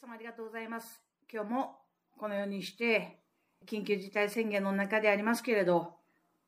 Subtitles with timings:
[0.00, 1.02] 様ありがとうございます。
[1.32, 1.76] 今日も
[2.16, 3.18] このようにして、
[3.66, 5.94] 緊急事態宣言の中でありますけれど、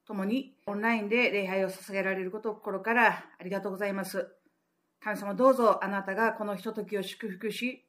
[0.07, 4.29] 共にオンラインで礼拝を捧げられることを心からありがとうございます。
[5.01, 7.85] 神様どうぞあなたがこのひとときを祝福し、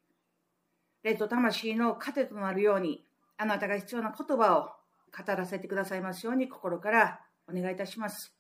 [1.03, 3.05] 霊と魂の糧となるように、
[3.37, 4.61] あなたが必要な言葉を
[5.15, 8.33] 語らせてくださいますように心からお願いいたします。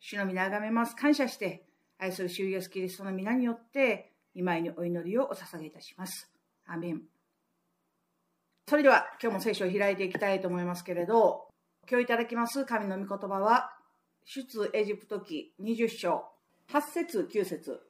[0.00, 0.94] 主の皆あがめます。
[0.94, 1.64] 感謝して、
[1.98, 6.30] 愛する主イエスキリストの皆によって、今井にお祈りをお捧げいたします。
[6.68, 7.02] アメン。
[8.66, 11.48] それでは今日も聖書を開いていきたいと思いますけれど、
[11.90, 13.72] 今日いただきます神の御言葉は、
[14.26, 16.24] 出エジプト記20章
[16.70, 17.80] 8節9節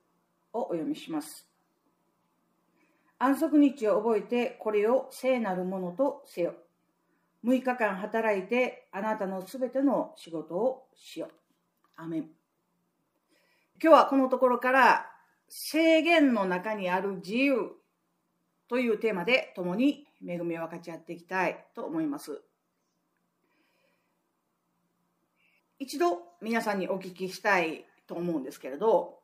[0.52, 1.48] をお読みします。
[3.18, 6.54] 安息日を覚えてこれを聖なるものとせよ。
[7.44, 11.28] 6日間働いてあなたのすべての仕事をしよ。
[11.96, 12.30] アメン。
[13.82, 15.06] 今日はこのところから
[15.48, 17.72] 制限の中にある自由
[18.68, 22.42] というテーマで共に恵みを分かち合っていきたいと思います。
[25.78, 29.18] 一度皆さんにお聞きしたいと思うんですけれど、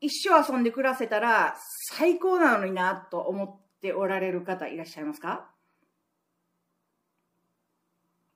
[0.00, 1.56] 一生遊んで暮らせたら
[1.96, 5.48] 最高なのになと思っておられる方いらっしゃいますか？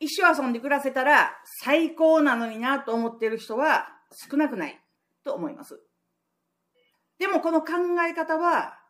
[0.00, 1.30] 一生遊んで暮らせたら
[1.62, 3.88] 最高なのになと思っている人は
[4.28, 4.80] 少なくない
[5.22, 5.80] と思います。
[7.18, 7.72] でもこの考
[8.08, 8.80] え方は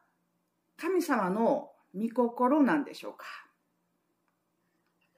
[0.83, 3.25] 神様の御心なんでしょうか？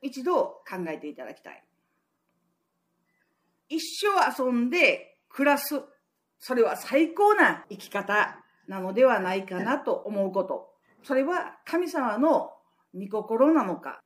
[0.02, 1.64] 一度考えていただきたい。
[3.70, 5.80] 一生遊んで暮らす。
[6.38, 8.36] それは最高な生き方
[8.68, 10.68] なのではないかなと思うこと。
[11.02, 12.50] それは神様の
[12.94, 14.02] 御心なのか？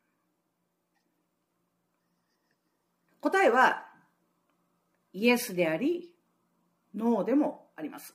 [3.21, 3.85] 答えは
[5.13, 6.15] イエスであり、
[6.95, 8.15] ノーでもあります。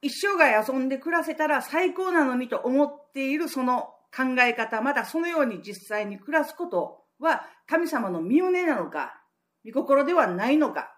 [0.00, 9.22] 一生涯遊んで暮らせたら最高なのにと思っているその考え方、またそのように実際に暮らすことは神様の身旨なのか、
[9.64, 10.94] 御心ではないのか。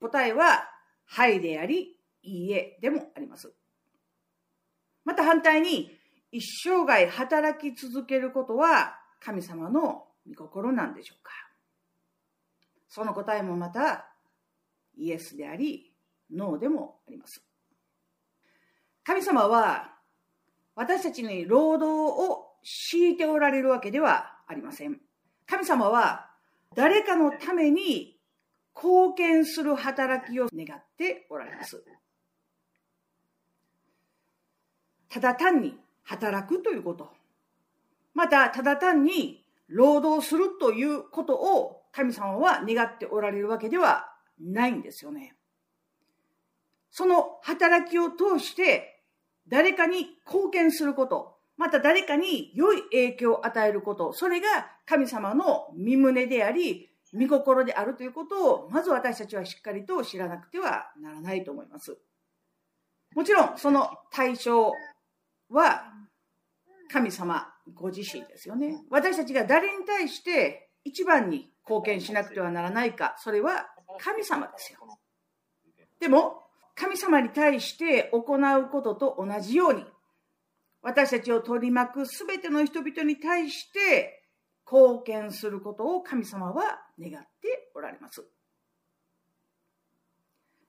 [0.00, 0.68] 答えは、
[1.06, 3.52] はいであり、いいえでもあります。
[5.04, 5.90] また反対に、
[6.32, 11.30] 一生涯働き続けることは神様の御心なんでしょうか。
[12.88, 14.10] その答えもまた、
[14.96, 15.92] イエスであり、
[16.30, 17.44] ノーでもあります。
[19.04, 19.92] 神様は
[20.74, 24.98] 私たちに労働を強いておられるわけではありません。
[25.46, 26.30] 神様は
[26.74, 28.18] 誰かのために
[28.74, 31.84] 貢献する働きを願っておられます。
[35.10, 37.12] ただ単に働くということ、
[38.14, 45.36] またただ単に労働するということを神様は願っておられるわけではないんですよね。
[46.90, 48.93] その働きを通して
[49.48, 54.46] 誰かに貢献すること、また誰かに良い影響を与えること、それが
[54.86, 61.96] 神様の身旨であり、御心であるということを、まず私たちはしっかりと知らなくてはならないと思います。
[63.14, 64.72] もちろん、その対象
[65.48, 65.84] は
[66.90, 68.84] 神様ご自身ですよね。
[68.90, 73.68] 私たちが誰に対して一番に貢献しなくてはならないか、それは
[73.98, 74.80] 神様ですよ。
[76.00, 76.43] でも、
[76.74, 79.84] 神様に対して行うことと同じように、
[80.82, 84.22] 私たちを取り巻くすべての人々に対して
[84.70, 88.24] 貢献することを神様は願っておられます。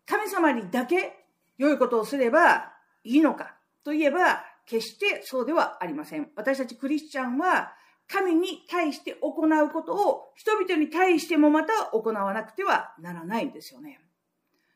[0.06, 1.26] 神様にだけ
[1.58, 2.72] 良いことをすれば
[3.04, 6.30] いいのかといえば、決してそうではありません。
[6.36, 7.74] 私たちクリスチャンは、
[8.08, 14.00] 神に対して行うことを人々に対してもまた行わなくてはならないんですよね。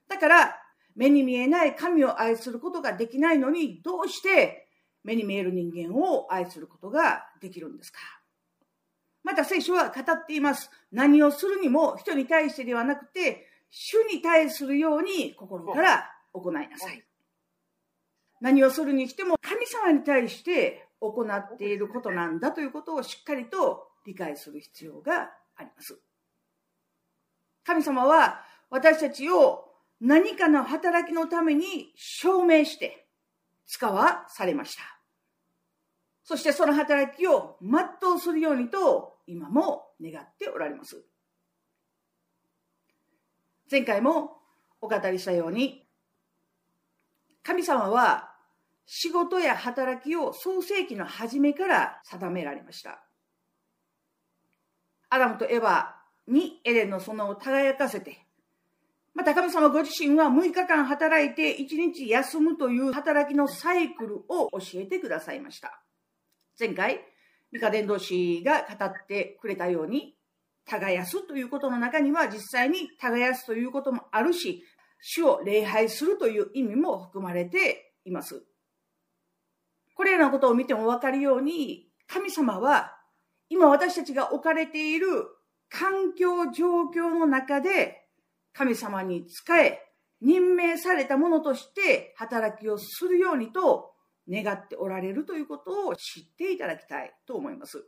[0.07, 0.56] だから、
[0.95, 4.67] 目に見えない神を愛することができないのに、どうして
[5.03, 8.00] 目に見える人間を愛することができるんですか？
[9.23, 10.69] また聖書は語っています。
[10.91, 17.03] 何をするにも人に対してではなくて、主に対するように心から行いなさい。
[18.41, 26.00] 何をするにしても神様に対して行っていることなんだということをしっかりと理解する必要があります。
[27.65, 29.69] 神様は私たちを
[30.01, 33.07] 何かの働きのために証明して
[33.66, 34.81] 使わされました。
[36.24, 41.04] そしてその働きを全うするようにと今も願っておられます。
[43.69, 44.38] 前回も
[44.81, 45.86] お語りしたように
[47.44, 48.30] 神様は
[48.86, 53.04] 仕事や働きを創世紀の初めから定められました。
[55.10, 55.88] アダムとエヴァ
[56.28, 58.25] にエレンの園を輝かせて
[59.19, 65.83] また神様ご自身は6日間働いて1日休むという働きのサイクルを教えてくださいました。
[66.57, 67.01] 前回、
[67.51, 70.16] 理科伝道師が語ってくれたように、
[70.66, 74.63] 耕すということの中には実際に耕すということもあるし、
[75.01, 78.42] 主を礼拝するという意味も含まれています。
[79.95, 82.98] これらのことを見てもわかるように、神様は
[83.50, 85.07] 今私たちが置かれている
[85.68, 87.99] 環境状況の中で
[88.54, 89.80] 神様に仕え、
[90.22, 93.94] 任命されたものとして働きをするようにと
[94.30, 97.86] 願っておられるということを知っていただきたいと思います。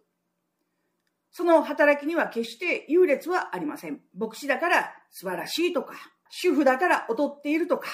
[1.32, 4.02] その働きには決して優劣はありません。
[4.18, 5.94] 牧師だから素晴らしいとか、
[6.30, 7.88] 主婦だから劣っているとか、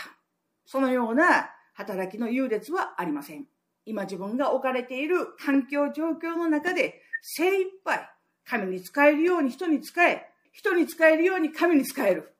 [0.65, 3.45] そのような働きの優劣はありません。
[3.85, 8.09] 今自分が置かれている環境状況の中で精一杯
[8.43, 12.36] 神に使えるように人に使え、人に使えるように神に使える。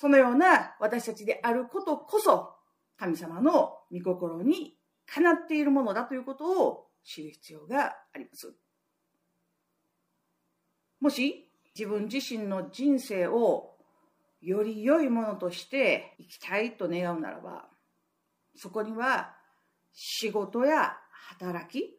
[0.00, 2.54] そのような私たちであることこそ
[2.96, 8.54] 神様の御心にかなっているものだということを知る必要があります。
[11.00, 13.74] もし自分自身の人生を
[14.40, 17.66] より良いものとして生きたいと願うならば、
[18.54, 19.34] そこには
[19.92, 21.98] 仕事や働き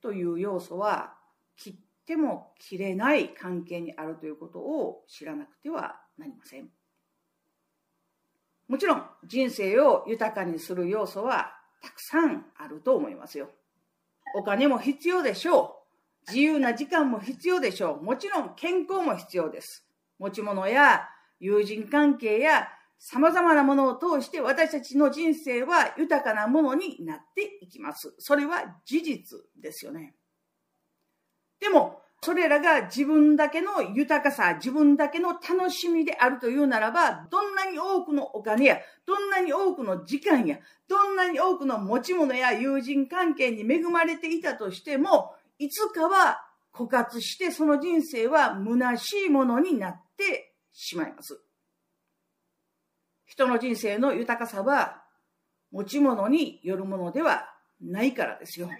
[0.00, 1.12] という要素は
[1.58, 1.74] 切っ
[2.06, 6.70] ても切れない関係にあるということを知らなくてはなりません。
[8.68, 11.52] もちろん人生を豊かにする要素は
[11.82, 13.50] たくさんあると思いますよ。
[14.36, 15.80] お金も必要でしょ
[16.26, 16.30] う。
[16.30, 18.02] 自由な時間も必要でしょう。
[18.02, 19.86] もちろん健康も必要です。
[20.18, 21.08] 持ち物や
[21.40, 22.68] 友人関係や
[22.98, 28.14] 様々なものを通して私たちの人生は豊かなものになっていきます。
[28.18, 30.14] それは事実ですよね。
[31.60, 46.40] でも、それらが自分だけの豊かさ、自分だけの楽しみであるというならば、どんなに多くのお金や、どんなに多くの時間や、どんなに多くの持ち物や友人関係に恵まれていたとしても、いつかは
[46.72, 51.38] 枯渇してその人生は虚しいものになってしまいます。
[53.26, 55.02] 人の人生の豊かさは
[55.70, 58.70] 持ち物によるものではないからですよ。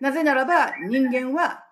[0.00, 1.66] なぜならば人間は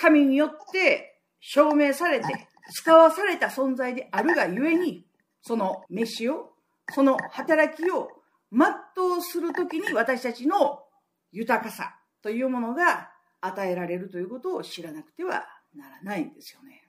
[0.00, 5.06] 神によって証明されて使わされた存在であるがゆえに、
[5.42, 6.52] その飯を、
[6.94, 8.08] その働きを
[8.52, 10.84] 全うするときに私たちの
[11.32, 13.10] 豊かさというものが
[13.40, 16.88] 与えられるということを知らなくてはならないんですよね。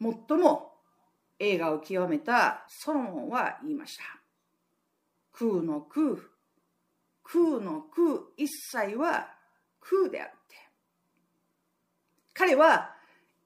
[0.00, 0.72] 最も
[1.38, 4.04] 映画を極めたソロモンは言いました。
[5.32, 6.16] 空の空、
[7.22, 9.28] 空の空一切は
[9.80, 10.35] 空であって。
[12.36, 12.94] 彼は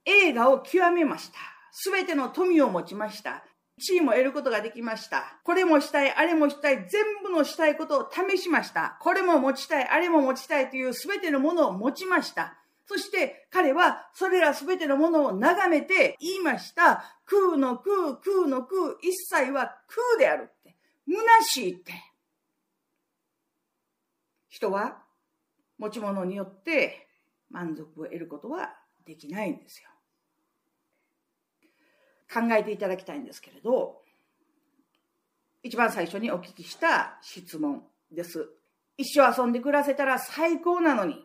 [0.04, 1.38] 映画を極めました。
[1.72, 3.44] すべての富を持ちました。
[3.80, 5.38] 地位も得ることができました。
[5.44, 8.98] これもしたい、あれもしたい、全部のしたいことを試しました。
[9.00, 12.56] これも持ちたい、あれも持ちたいというすべてのものを持ちました。
[12.86, 17.04] そして彼はそれらすべてのものを眺めて言いました。
[17.24, 20.76] 空の空、空の空、一切は空であるって。
[21.06, 21.92] 虚しいって。
[24.48, 25.04] 人は
[25.78, 27.06] 持ち物によって
[27.48, 28.74] 満足を得ることは
[29.10, 29.88] できないんですよ。
[32.32, 34.02] 考えていただきたいんですけれど、
[35.64, 38.48] 一番最初にお聞きした質問です。
[38.96, 41.24] 一生遊んで暮らせたら最高なのに、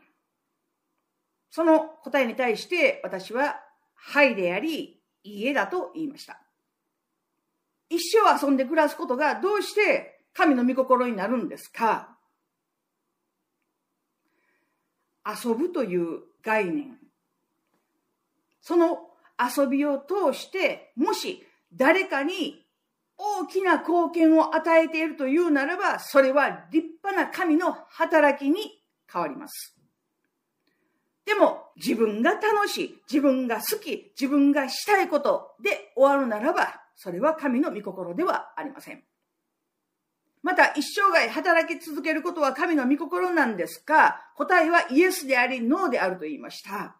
[1.52, 3.62] その答えに対して私は、
[3.94, 6.42] はいであり、いいえだと言いました。
[7.88, 12.18] 一生遊んで暮らすことがどうして神の御心になるんですか？
[15.24, 16.98] 遊ぶという概念。
[18.66, 18.98] その
[19.40, 22.66] 遊びを通して、もし誰かに
[23.16, 28.82] 大きな貢献を与えているというならば、それは立派な神の働きに
[29.12, 29.78] 変わります。
[31.26, 39.04] でも自分が楽しい、自分が好き、自分がしたいことで終わるならば、それは神の御心ではありません。
[40.42, 46.96] また一生涯働き続けることは神の御心なんですか答えはイエスでありノーであると言いました。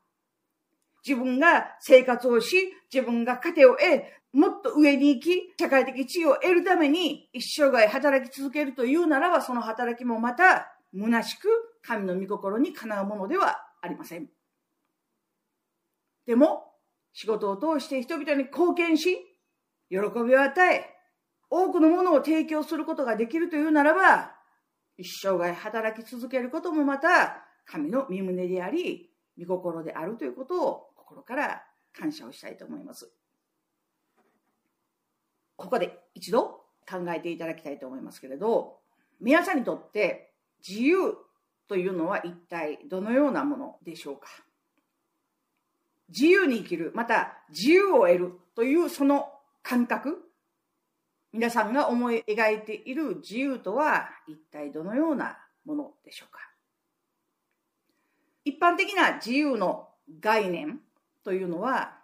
[1.06, 11.48] 自分が生活をし、自分が糧を得、もっと上に行き、社会的地位を得るために一生涯働き続けるというならば、その働きもまた虚しく
[11.84, 14.28] 神の御心にかなうものではありません。
[16.26, 16.74] でも、
[17.14, 19.16] 仕事を通して人々に貢献し、
[19.90, 20.90] 喜びを与え、
[21.50, 24.34] 多くのものを提供することができるというならば、
[24.98, 31.64] 一生涯働き続けることもまた、神の身旨であり、御心であるということを心から
[31.98, 33.12] 感謝をしたいと思います。
[35.56, 38.80] ここで一度考えていただきたいと思いますけれど、
[39.22, 40.34] 皆さんにとって
[40.68, 41.16] 自由
[41.68, 44.28] というのは一体どのようなものでしょうか？
[46.10, 49.32] 自由に生きる、また自由を得るというその
[49.64, 50.30] 感覚、
[51.32, 56.40] 皆さんが思い描いている自由とは一体どのようなものでしょうか？
[58.44, 59.88] 一般的な自由の
[60.20, 60.80] 概念
[61.26, 61.98] というのは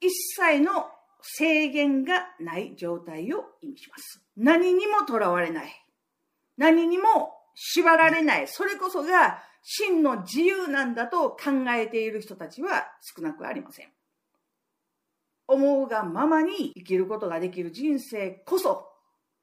[0.00, 0.86] 一切の
[1.20, 4.22] 制限がない状態を意味します。
[4.36, 5.84] 何にもとらわれない。
[6.56, 8.48] 何にも縛られない。
[8.48, 13.88] それこそが真の自由なんだと考えている人たちは少なくありません。
[15.46, 18.88] 思うがままに生きることができる人生こそ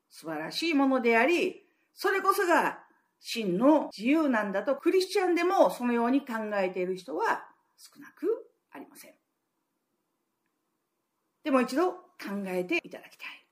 [0.09, 2.79] 素晴らしいものであり、それこそが
[3.19, 7.45] 真の自由なんだとクリスチャンでもそのように考えている人は
[7.77, 9.13] 少なくありません。
[11.43, 11.99] でも一度考
[12.47, 13.45] えていただきたい。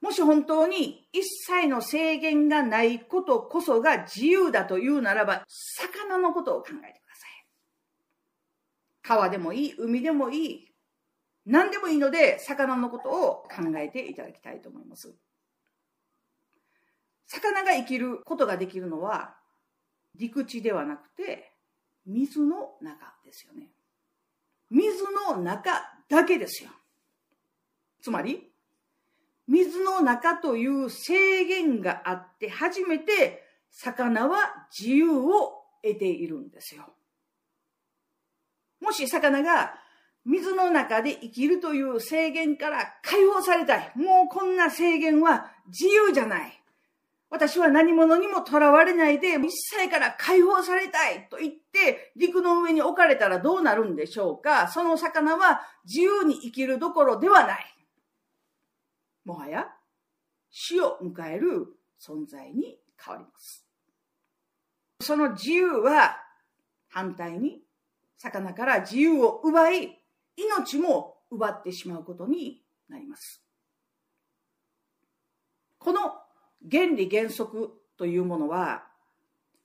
[0.00, 6.82] もし本当に一切の制限がないことこそが自由だというならば、魚のことを考えてくだ
[7.14, 7.46] さい。
[9.02, 10.74] 川でもいい、海でもいい、
[11.46, 15.14] 何でもいいので、魚のことを考えていただきたいと思います。
[17.26, 19.36] 魚が生きることができるのは、
[20.16, 21.52] 陸地ではなくて、
[22.06, 23.71] 水の中ですよね。
[25.12, 25.70] の中
[26.08, 26.70] だけですよ。
[28.02, 28.50] つまり、
[29.46, 36.86] 水の中という制限があって初めて魚は自由を得ているんですよ。
[38.80, 39.74] もし魚が
[40.24, 43.92] 水の中で生きるという制限から解放されたい。
[43.96, 46.61] もうこんな制限は自由じゃない。
[47.32, 57.64] 私は何者にも囚われないで一切から解放されたいと言って陸の上に置かれたらどうなるんでしょうかその魚は自由に生きるどころではない。
[59.24, 59.66] もはや
[60.50, 63.64] 死を迎える存在に変わります。
[65.00, 66.18] その自由は
[66.90, 67.62] 反対に
[68.18, 69.98] 魚から自由を奪い
[70.36, 72.60] 命も奪ってしまうことに
[72.90, 73.42] なります。
[75.78, 76.21] この
[76.70, 78.84] 原理原則というものは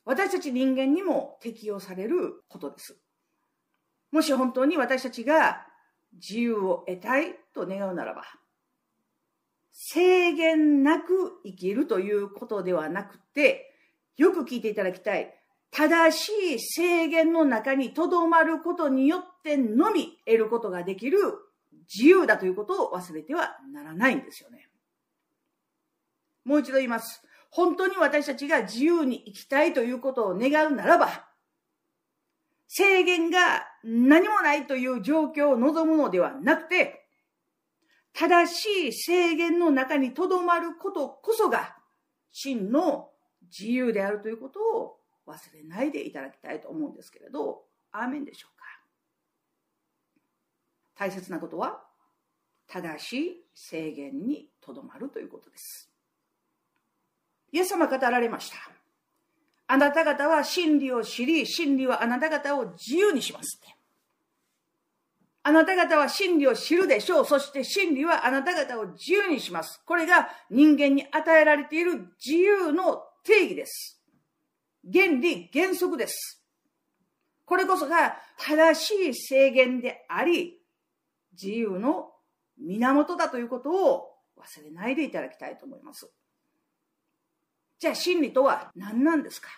[0.07, 2.97] 私たち人間にも適用されることです。
[4.11, 5.65] もし本当に私たちが
[6.13, 8.23] 自由を得たいと願うならば、
[9.73, 13.73] 制限なく生きるということではなくて、
[14.15, 15.33] よく聞いていただきたい。
[15.71, 21.19] 正しい制限の中にとどまることによってのみ得ることができる
[21.93, 24.66] 自由だということを忘れてはならないんですよね。
[26.47, 27.21] もう一度言います。
[27.49, 31.27] 本当に私たちが自由に生きたいということを願うならば、
[32.67, 37.05] 制限が何もないという状況を望むのではなくて、
[38.13, 41.75] 正しい制限の中にとどまることこそが
[42.31, 43.09] 真の
[43.41, 48.63] 自由であるということを忘れないでいただきたいと思うんですけれど、アーメンでしょうか？
[50.95, 51.83] 大切なことは
[52.67, 55.91] 正しい制限にとどまるということです。
[57.57, 58.57] イエス様語られました。
[59.65, 63.75] あなた方は真理を知り、真理はあなた方を自由にしますって。
[65.41, 67.25] あなた方は真理を知るでしょう。
[67.25, 69.81] そして真理はあなた方を自由にします。
[69.87, 73.99] これが人間に与えられている自由の定義です。
[74.93, 76.45] 原理、原則です。
[77.43, 80.59] これこそが正しい制限であり、
[81.31, 82.11] 自由の
[82.59, 86.11] 源だということを忘れないでいただきたいと思います。
[87.79, 89.49] じゃあ真理とは何なんですか？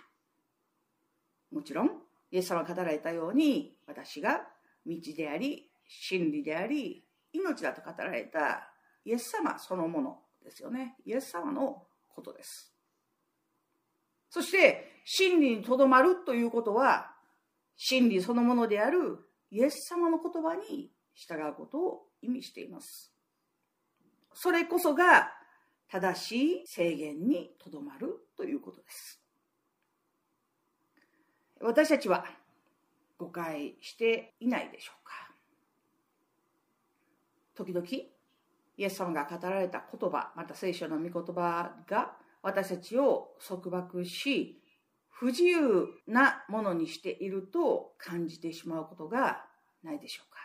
[1.52, 1.90] もちろん、
[2.32, 4.42] イエス様が語られたように、私が
[4.86, 8.70] 道であり、真理であり命だと語られた
[9.06, 10.96] イエス様そのものですよね。
[11.06, 12.74] イエス様のことです。
[14.30, 17.12] そして真理にとどまるということは
[17.76, 19.18] 真理そのものである
[19.50, 23.12] イエス様の言葉に従うことを意味しています。
[24.34, 25.32] それこそが
[25.92, 26.32] 正し
[26.64, 29.20] い制限にとどまるということです。
[31.62, 32.26] 私たちは
[33.18, 35.14] 誤解していないでしょうか。
[37.56, 37.86] 時々
[38.78, 44.62] イエス様が語られた言葉また聖書の御言葉が私たちを束縛し
[45.10, 49.44] 不自由なものにしていると感じてしまうことが
[49.84, 50.40] ないでしょうか。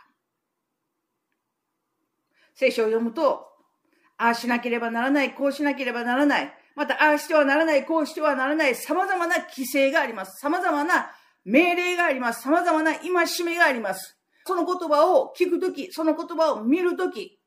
[2.57, 3.54] 聖書を読むと
[4.17, 10.41] ああしなければならないこうしなければならないまたああしてはならないこうしてはならない様々な規制があります。
[10.41, 11.13] 様々な
[11.45, 12.43] 命令があります。
[12.43, 13.11] 様々な戒
[13.45, 14.19] めがあります。
[14.47, 17.39] その言葉を聞くとき、その言葉を見るとき、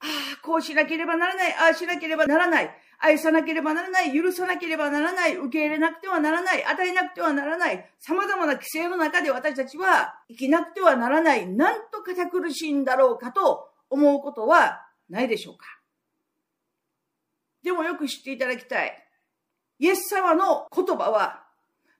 [0.00, 15.75] ああ、こうしなければならない、ああしなければならない、愛さなければならない、許さなければならない、受け入れなくてはならない、与えなくてはならない、様々な規制の中で私たちは生きなくてはならない、なんと堅苦しいんだろうかと思うことはないでしょうか。
[17.66, 18.96] でもよく知っていただきたい。
[19.80, 21.42] イエス様の言葉は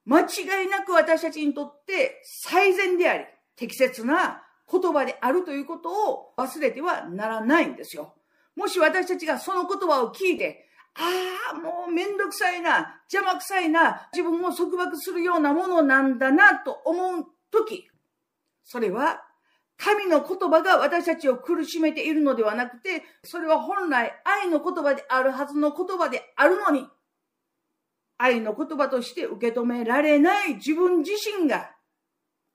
[0.04, 3.24] 間違いなく私たちにとって最善であり、
[3.56, 8.14] 適切な言葉であるということを忘れてはならないんですよ。
[8.54, 17.90] もし私たちがその言葉を聞いて、ああ、もうめんどくさいな、邪魔くさいな、自分を束縛するようなものなんだなと思うとき、
[18.62, 19.25] それは
[19.78, 26.86] 神の言葉が私たちを苦しめているのではなくて、それは本来愛の言葉であるはずの言葉であるのに、
[28.18, 31.70] 愛の言葉として受け止められない自分自身が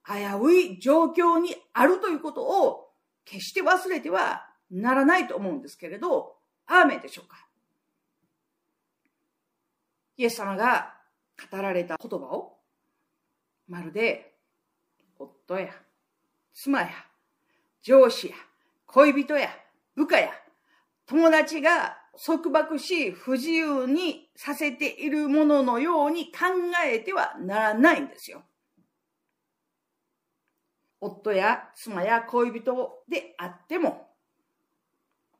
[0.04, 0.14] 危
[0.44, 2.88] うい状況にあるということを
[3.24, 6.34] 決して忘れてはならないと思うんですけれど、
[6.66, 7.36] アーメンでしょうか？
[10.16, 10.94] イエス様が
[11.50, 12.56] 語られた言葉を、
[13.68, 14.34] まるで、
[15.18, 15.68] 夫や、
[16.52, 16.88] 妻や、
[17.82, 18.34] 上司や、
[18.86, 19.50] 恋人や、
[19.94, 20.30] 部下や、
[21.06, 26.46] 友達が束縛し不自由にさせているもののように考
[26.84, 28.42] えてはならないんですよ。
[31.00, 34.08] 夫や妻や恋人であっても、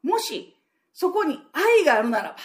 [0.03, 0.57] もし
[0.93, 2.37] そこに愛があるならば、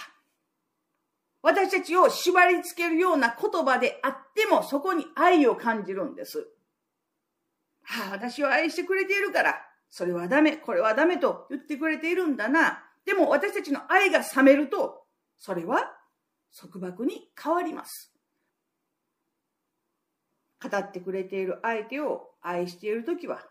[1.42, 6.48] 私たちを縛り付けるような言葉であっても、そこに愛を感じるんです。
[7.84, 12.84] はあ、私を愛してくれているから、それはダメ、これはダメと言ってくれているんだな。
[13.06, 15.04] でも私たちの愛が冷めると、
[15.38, 15.94] それは
[16.56, 18.12] 束縛に変わります。
[20.62, 23.46] 語ってくれている相手を愛しているときは、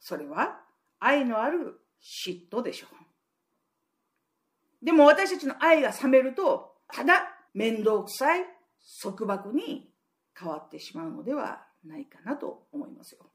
[0.00, 0.60] それは
[0.98, 4.84] 愛のある嫉妬でしょう。
[4.84, 8.44] でも私たちの愛が冷めると、ただ面倒くさい
[9.02, 9.90] 束縛に
[10.38, 13.29] 変わってしまうのではないかなと思いますよ。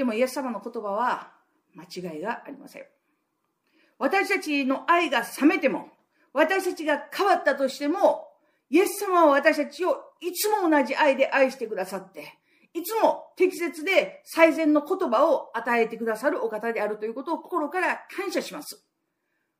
[0.00, 1.30] でもイエス様の言葉は
[1.74, 2.86] 間違いがありません。
[3.98, 5.90] 私たちの愛が冷めても、
[6.32, 8.26] 私たちが変わったとしても、
[8.70, 12.32] イエス様は私たちをいつも同じ愛で愛してくださって、
[12.72, 18.82] いつも適切で最善の言葉を与えてくださるお方であるということを心から感謝します。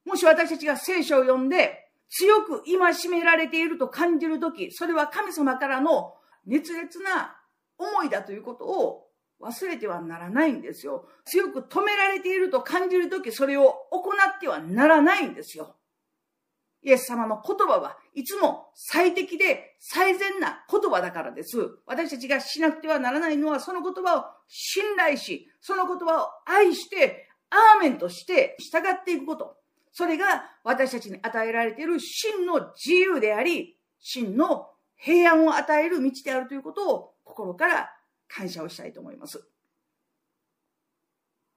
[0.07, 6.15] もし私たちが聖書を読んで強く戒められていると感じるとき、それは神様からの
[6.47, 7.37] 熱烈な
[7.77, 9.10] 思いだということを
[9.41, 11.09] 忘れてはならないんですよ。
[11.25, 15.77] 強く止められていると感じるとき、それを行ってはならないんですよ。
[16.83, 21.59] イエス様の言葉はいつも最適で最善な言葉だからです。
[21.87, 29.57] 私たちがしなくてはならないのはその言葉を信頼し、その言葉を愛して、アーメンとして従っていくこと。
[29.93, 37.91] それが私たちに与えられている真の自由であり、真の平安を与える道であるということを心から
[38.33, 39.45] 感謝をしたいと思います。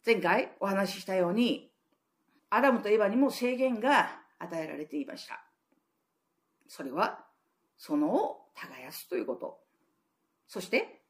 [0.05, 1.71] 前回お話ししたように、
[2.49, 5.45] アダムとエヴァにも制限が与えられていました。
[6.67, 7.25] それは、
[7.77, 9.59] そのを耕すということ。
[10.47, 11.01] そして、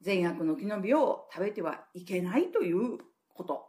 [0.00, 2.98] 善悪の木の実を食べてはいけないという
[3.34, 3.68] こと。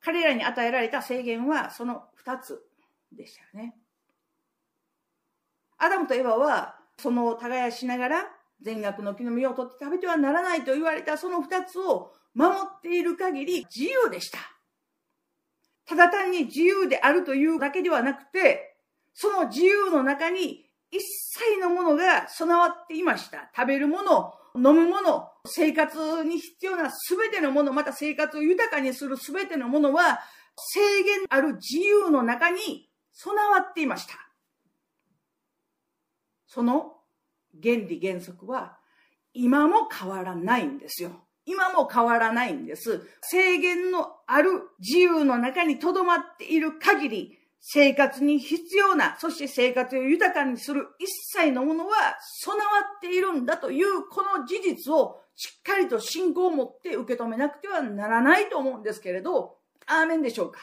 [0.00, 2.62] 彼らに与えられた制限はその2つ
[3.12, 3.76] でしたよね。
[5.76, 14.38] アダムとエヴァはそのを耕しながら善悪の木の実を取って食べてはならないと言われたその2つを守っている限り自由でした。
[15.86, 18.76] ただ単に自由であるというだけではなくて、
[19.12, 23.50] その自由の中に一切のものが備わっていました。
[23.56, 30.20] 食べるもの、飲むもの、生活に必要な全てのもの、また生活を豊かにする全てのものは、
[30.56, 34.14] 制限ある自由の中に備わっていました。
[36.46, 36.99] その
[37.62, 38.76] 原理原則は
[39.32, 41.10] 今も変わらないんですよ。
[41.46, 43.00] 今も変わらないんです。
[43.22, 51.94] 制限のある自由の中に留まっている限り、生活に必要な、そして生活を豊かにする一切のものは
[52.42, 52.64] 備わ
[52.96, 60.60] っているんだというこの事実をしっかりと信仰を持って受け止めなくてはならないと思うんですけれど、アーメンでしょうか。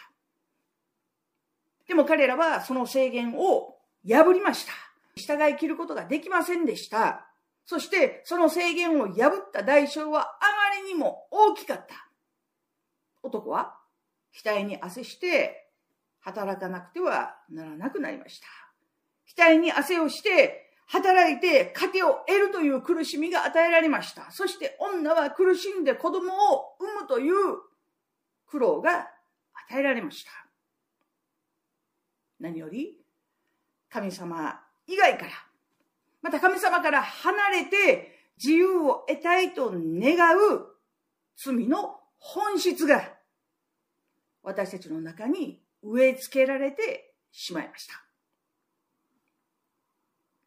[1.87, 4.86] でも彼らはその制限を破りました。
[5.17, 7.27] 従い切ることができませんでした。
[7.65, 10.25] そしてその制限を破った代償はあ
[10.71, 12.09] まりにも大きかった。
[13.23, 13.75] 男は
[14.43, 15.69] 額に汗して
[16.19, 18.47] 働かなくてはならなくなりました。
[19.37, 24.31] 額に汗をして、働いて糧を得るという苦しみが与えられました。
[24.31, 27.35] そして女は苦しんで子供を産むという
[28.47, 29.07] 苦労が与
[29.69, 30.31] 与えられました。
[32.39, 32.97] 何より、
[33.89, 35.31] 神様以外から、
[36.21, 40.67] また神様から離れて自由を得たいと願う
[41.35, 43.13] 罪の本質が
[44.43, 47.93] 私たちの中に植え付けられてしまいました。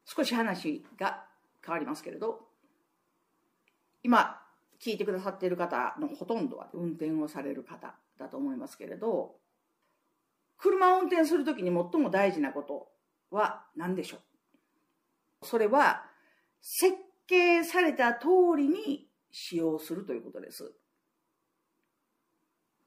[0.05, 1.25] 少し話が
[1.65, 2.41] 変わりますけれど、
[4.03, 4.41] 今
[4.81, 9.37] 聞いてくださっている方のほとんどは運転をされる方だと思いますけれど、
[10.57, 12.89] 車を運転するときに最も大事なこと
[13.31, 14.21] は何でしょう？
[15.43, 16.05] それは
[16.61, 16.95] 設
[17.27, 18.27] 計された通
[18.57, 20.73] りに使用するということです。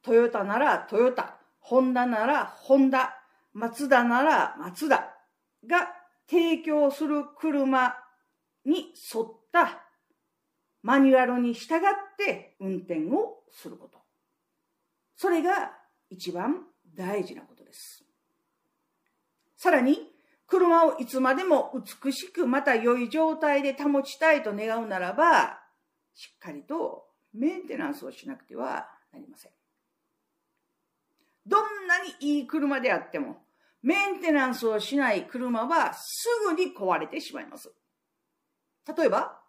[0.01, 3.15] トヨタならトヨタ、ホンダならホンダ、
[3.53, 5.15] マツダならマツダ
[5.65, 5.93] が
[6.29, 7.95] 提供する車
[8.65, 9.83] に沿った
[10.81, 11.79] マニュアルに従っ
[12.17, 13.99] て運転をすること。
[15.15, 15.71] それが
[16.09, 18.03] 一番大事なことです。
[19.55, 20.12] さらに、
[20.47, 25.59] 車をいつまでも美しくまた良い状態で保ちたいと願うならば、
[26.13, 29.51] しっかりとメンテナンスをしなくてはなりません。
[31.45, 33.37] どんなにいい車であっても、
[33.81, 37.73] メンテナンスをしない車はすぐに壊れてしまいます。
[38.97, 39.41] 例えば、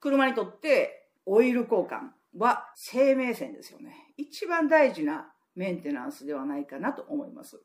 [0.00, 4.14] 車にとってオイル交換は生命線ですよね。
[4.16, 7.60] 一番大事なメンテナンスではないかなと思います。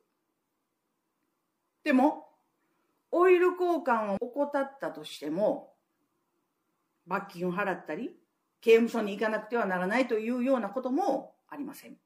[1.84, 2.31] でも、
[3.12, 5.74] オイル交換を怠ったとしても、
[7.06, 8.16] 罰金を払ったり、
[8.62, 11.98] 刑務所に行かなくてはならないというようなこともありません。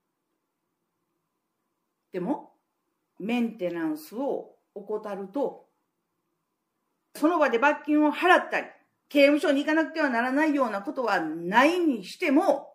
[2.11, 2.53] でも、
[3.19, 5.67] メンテナンスを怠ると、
[7.13, 8.67] その場で罰金を払ったり、
[9.09, 12.73] 刑務所に行かなくてはならないようなことはないにしても、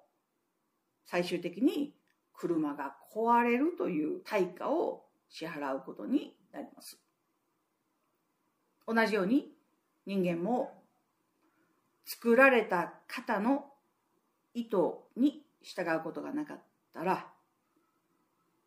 [1.07, 1.95] 最終的に
[2.33, 6.99] 車が壊れるという対価を支払うことになります。
[8.93, 9.53] 同じように
[10.07, 10.83] 人間も
[12.05, 13.67] 作られた方の
[14.55, 14.77] 意図
[15.17, 16.59] に従うことがなかっ
[16.93, 17.27] たら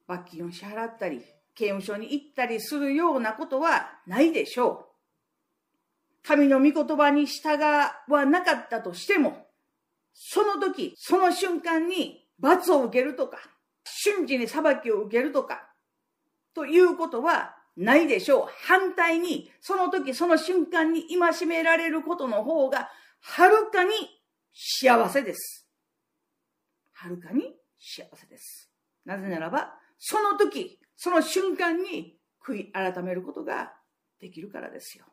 [0.07, 1.21] 罰金を支払ったり
[1.55, 4.93] 刑務所に行ったりするようなことはないでしょう。
[6.25, 9.45] 神の御言葉に従わなかったとしても、
[10.13, 13.37] その時、その瞬間に罰を受けるとか、
[13.83, 15.69] 瞬時に裁きを受けるとか、
[16.55, 18.47] ということはないでしょう。
[18.67, 22.89] 反対に、その時、その瞬間に戒められることの方が、
[23.21, 23.91] はるかに
[24.53, 25.67] 幸せです。
[26.91, 28.69] はるかに幸せです。
[29.05, 33.73] なぜならば、その時、その瞬間に悔い改めることが
[34.19, 35.05] できるからですよ。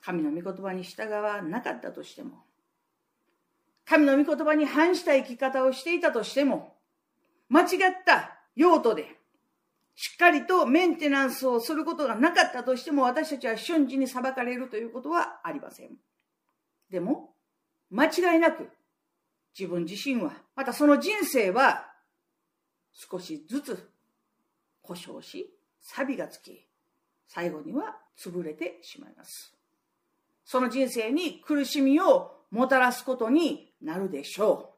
[0.00, 2.44] 神の御言葉に従わなかったとしても、
[3.84, 6.76] 神の御言葉に反した生き方をしていたとしても、
[7.48, 7.68] 間違っ
[8.04, 9.18] た用途で、
[10.04, 15.90] しっかりとメンテナンスをすることがなかったとしても、私たちは瞬時に裁かれるということはありません。
[16.90, 17.36] でも、
[17.88, 18.68] 間違いなく、
[19.56, 21.86] 自分自身は、またその人生は、
[22.92, 23.90] 少しずつ
[24.82, 26.66] 故障し、錆がつき、
[27.28, 29.54] 最後には潰れてしまいます。
[30.44, 34.71] その人生に苦しみをもたらすことになるでしょう。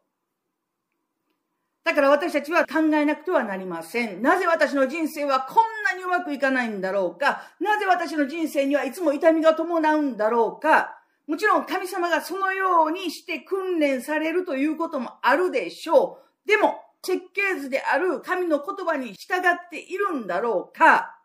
[1.85, 4.23] だから私たちは考えなくてはなりません。
[4.23, 7.43] なぜ私の人生はこんなにうまくいかないんだろうか？
[7.61, 10.99] なぜ私の人生にはいつも痛みが伴うんだろうか？
[11.27, 16.49] もちろん神様がそのようにして訓練されるということもあるでしょう。
[16.49, 21.19] でも、設計図である神の言葉に従っているんだろうか？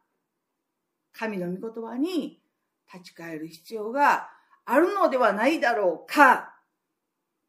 [1.13, 2.41] 神の御言葉に
[2.93, 4.29] 立ち返る必要が
[4.65, 6.53] あるのではないだろうか？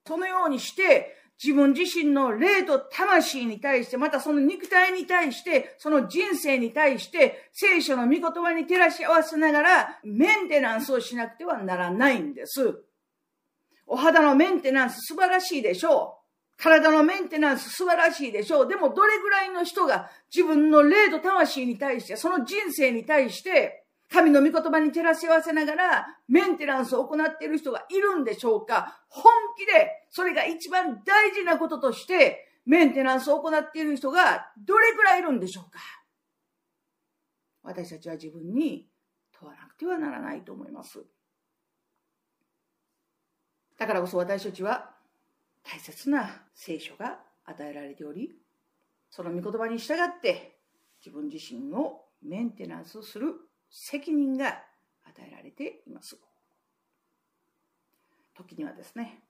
[0.06, 12.82] そのようにして、自分自身の霊と魂に対して、またその肉体に対して、その人生に対して、聖書の御言葉に照らし合わせながら、メンテナンスをしなくてはならないんです。
[13.86, 16.18] お肌のメンテナンス素晴らしいでしょ
[16.58, 16.62] う。
[16.62, 18.68] 体のメンテナンス素晴らしいでしょう。
[18.68, 35.78] でもどれぐらいの人が自分の霊と魂に対して、その人生に対して、神の御言葉に照らし合わせながらメンテナンスを行っている人がいるんでしょうか本気でそれが一番大事なこととしてメンテナンスを行っている人がどれくらいいるんでしょうか
[37.62, 38.88] 私たちは自分に
[39.38, 41.04] 問わなくてはならないと思います。
[43.78, 44.90] だからこそ私たちは
[45.62, 48.34] 大切な聖書が与えられており、
[49.10, 50.58] その御言葉に従って
[51.04, 53.34] 自分自身をメンテナンスする
[53.70, 54.62] 責任が
[55.04, 56.18] 与えられています。
[58.34, 59.22] 時にはですね、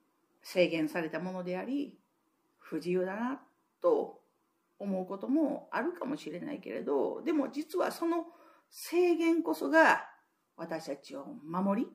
[0.43, 1.99] 制限されたものであり、
[2.59, 3.41] 不自由だな
[3.83, 4.21] と
[4.79, 8.25] 思うこともあるかもしれないけれどでも実はその
[8.71, 10.07] 制限こそが
[10.57, 11.89] 私たちを守り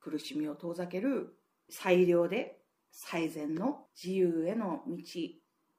[0.00, 1.34] 苦しみを遠ざける
[1.70, 2.58] 最良で
[2.92, 5.02] 最善の自由への道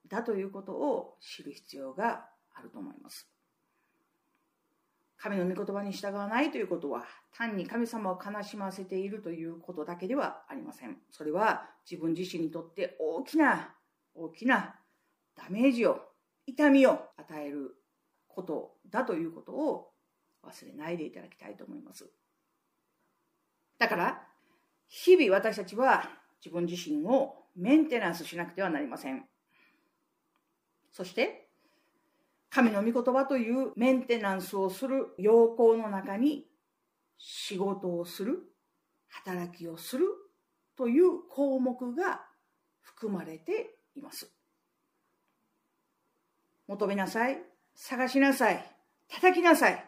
[0.10, 3.35] だということを知る必要があると思います。
[5.26, 7.04] 神の御言葉に従わないということは
[7.36, 10.98] 単に神様を悲しませているということだけではありません。
[11.10, 13.74] それは自分自身にとって大きな
[14.14, 14.76] 大きな
[15.36, 16.00] ダメージを
[16.46, 17.76] 痛みを与える
[18.28, 19.88] ことだということを
[20.44, 22.08] 忘れないでいただきたいと思います。
[23.80, 24.22] だから
[24.88, 26.08] 日々私たちは
[26.40, 29.26] 自分自身をメンテナンスしなくてはなりません。
[30.92, 31.45] そして
[32.56, 36.46] 神の御言葉というメンテナンスをする要項の中に
[37.18, 38.44] 仕事をする
[39.10, 40.06] 働きをする
[40.78, 42.22] という項目が
[42.82, 44.32] 含まれています。
[46.70, 47.42] 求めなさい。
[47.76, 48.66] 探しなさい。
[49.10, 49.86] 叩きなさい。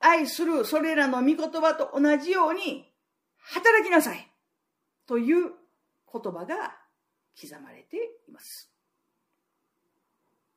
[0.00, 2.90] 愛するそれらの御言葉と同じように
[3.36, 4.26] 働きなさい。
[5.06, 5.50] という
[6.10, 6.78] 言葉が
[7.38, 8.73] 刻まれています。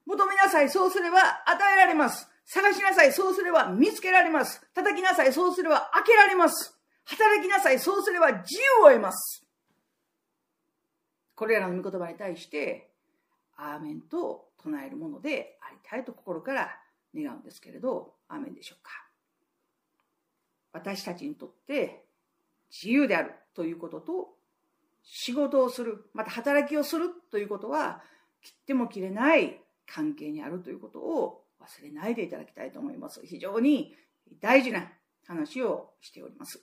[0.08, 2.28] 求めなさいそうすれば与えられます。
[2.46, 4.66] 探しなさいそうすれば見つけられます。
[4.74, 6.74] 叩きなさいそうすれば開けられます。
[7.04, 9.46] 働きなさいそうすれば自由を得ます。
[11.36, 12.90] これらの御言葉に対して
[13.58, 16.70] アーメンと唱えるものでありたいと心から
[17.14, 18.92] 願うんですけれどアーメンでしょうか。
[20.72, 22.06] 私たちにとって
[22.72, 24.30] 自由であるということと
[25.04, 28.02] 仕事をするまた働きをするということは
[28.42, 33.22] 切っても切れない関係にあるということを忘れないでいただきたいと思います。
[33.26, 33.96] 非常に
[34.42, 34.92] 大事な
[35.26, 36.62] 話をしております。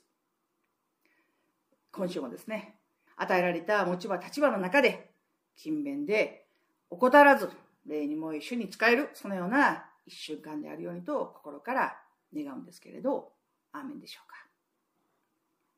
[1.91, 2.77] 今週もですね
[3.17, 5.11] 与えられた持ち場立場の中で
[5.57, 6.47] 勤勉で
[6.91, 7.51] 怠らず
[7.87, 11.97] 礼にも一緒に使えるそのような一週間であるようにと心から
[12.35, 13.33] 願うんですけれど
[13.73, 14.37] アーメンでしょうか。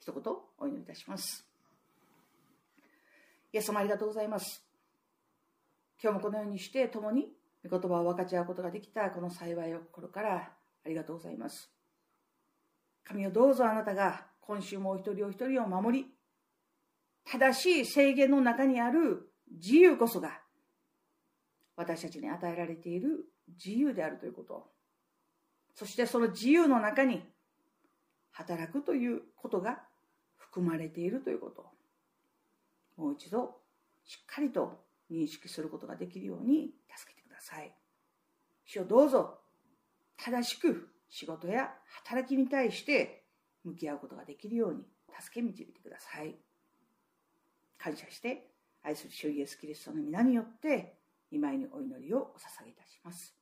[0.00, 1.46] 一言お祈りいたします。
[3.52, 4.65] イエス様ありがとうございます。
[6.07, 7.27] 今日もこのようにして共に
[7.69, 11.69] 御言葉を分かち合うことができたこの幸いを心からありがとうございます。
[13.03, 16.07] 神をどうぞあなたが今週もお一人お一人を守り
[17.29, 20.38] 正しい制限の中にある自由こそが
[21.75, 24.71] 私たちに与えられている自由であるということ。
[25.75, 27.21] そしてその自由の中に
[28.31, 29.81] 働くということが
[30.37, 31.66] 含まれているということ。
[32.97, 33.57] もう一度
[34.05, 37.73] しっかりと認識することができるように助けてください。
[38.64, 39.38] 主をどうぞ
[40.16, 41.73] 正しく仕事や
[42.05, 43.25] 働きに対して
[43.64, 44.83] 向き合うことができるように
[45.21, 46.35] 助け導いてください。
[47.79, 48.51] 感謝して
[48.83, 50.99] 愛する主イエスキリストの皆によって
[51.31, 53.36] 今井にお祈りをお捧げいたします。